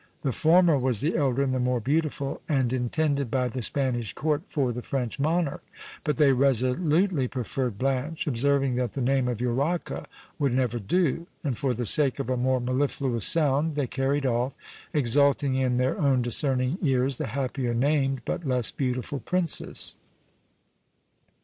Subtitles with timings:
[0.23, 4.41] The former was the elder and the more beautiful, and intended by the Spanish court
[4.47, 5.63] for the French monarch;
[6.03, 10.07] but they resolutely preferred Blanche, observing that the name of Urraca
[10.39, 11.27] would never do!
[11.43, 14.55] and for the sake of a more mellifluous sound, they carried off,
[14.91, 19.97] exulting in their own discerning ears, the happier named, but less beautiful princess.